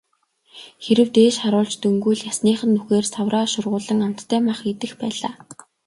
[0.83, 5.33] Хэрэв дээш харуулж дөнгөвөл ясных нь нүхээр савраа шургуулан амттай мах идэх байлаа.